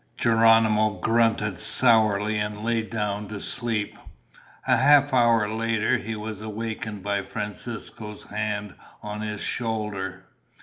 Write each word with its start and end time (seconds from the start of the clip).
Geronimo 0.17 0.99
grunted 0.99 1.59
sourly 1.59 2.35
and 2.39 2.63
lay 2.63 2.81
down 2.81 3.27
to 3.27 3.39
sleep. 3.39 3.99
A 4.67 4.77
half 4.77 5.13
hour 5.13 5.47
later 5.47 5.97
he 5.97 6.15
was 6.15 6.41
awakened 6.41 7.03
by 7.03 7.21
Francisco's 7.21 8.23
hand 8.23 8.73
on 9.03 9.21
his 9.21 9.41
shoulder. 9.41 10.25